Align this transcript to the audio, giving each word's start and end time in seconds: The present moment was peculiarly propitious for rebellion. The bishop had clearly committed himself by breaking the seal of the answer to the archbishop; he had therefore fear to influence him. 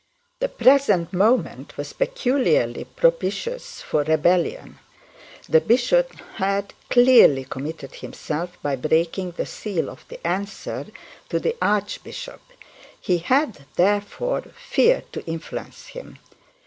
The 0.39 0.49
present 0.49 1.13
moment 1.13 1.77
was 1.77 1.93
peculiarly 1.93 2.85
propitious 2.85 3.83
for 3.83 4.01
rebellion. 4.03 4.79
The 5.47 5.61
bishop 5.61 6.11
had 6.37 6.73
clearly 6.89 7.43
committed 7.43 7.93
himself 7.93 8.57
by 8.63 8.77
breaking 8.77 9.33
the 9.33 9.45
seal 9.45 9.91
of 9.91 10.03
the 10.07 10.25
answer 10.25 10.87
to 11.29 11.39
the 11.39 11.55
archbishop; 11.61 12.41
he 12.99 13.19
had 13.19 13.65
therefore 13.75 14.45
fear 14.55 15.03
to 15.11 15.23
influence 15.27 15.85
him. 15.89 16.17